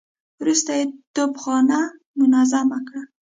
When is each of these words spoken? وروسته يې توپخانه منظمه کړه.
وروسته 0.41 0.71
يې 0.79 0.83
توپخانه 1.15 1.79
منظمه 2.19 2.79
کړه. 2.87 3.01